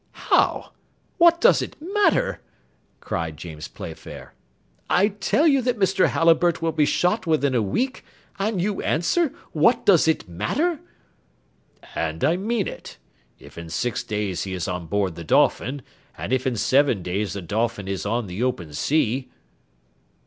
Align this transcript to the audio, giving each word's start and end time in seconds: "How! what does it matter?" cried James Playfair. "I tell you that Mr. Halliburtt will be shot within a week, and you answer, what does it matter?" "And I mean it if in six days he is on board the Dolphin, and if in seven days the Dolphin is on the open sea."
"How! 0.31 0.71
what 1.19 1.39
does 1.39 1.61
it 1.61 1.79
matter?" 1.79 2.41
cried 3.01 3.37
James 3.37 3.67
Playfair. 3.67 4.33
"I 4.89 5.09
tell 5.09 5.45
you 5.47 5.61
that 5.61 5.77
Mr. 5.77 6.07
Halliburtt 6.07 6.59
will 6.59 6.71
be 6.71 6.87
shot 6.87 7.27
within 7.27 7.53
a 7.53 7.61
week, 7.61 8.03
and 8.39 8.59
you 8.59 8.81
answer, 8.81 9.31
what 9.51 9.85
does 9.85 10.07
it 10.07 10.27
matter?" 10.27 10.79
"And 11.93 12.23
I 12.23 12.35
mean 12.35 12.67
it 12.67 12.97
if 13.37 13.59
in 13.59 13.69
six 13.69 14.03
days 14.03 14.41
he 14.43 14.53
is 14.53 14.67
on 14.67 14.87
board 14.87 15.13
the 15.13 15.23
Dolphin, 15.23 15.83
and 16.17 16.33
if 16.33 16.47
in 16.47 16.55
seven 16.55 17.03
days 17.03 17.33
the 17.33 17.41
Dolphin 17.43 17.87
is 17.87 18.03
on 18.03 18.25
the 18.25 18.41
open 18.41 18.73
sea." 18.73 19.29